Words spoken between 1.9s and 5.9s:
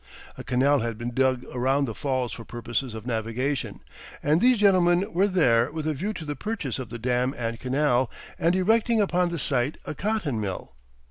falls for purposes of navigation, and these gentlemen were there with